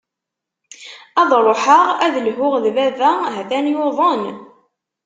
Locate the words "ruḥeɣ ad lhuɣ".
1.45-2.53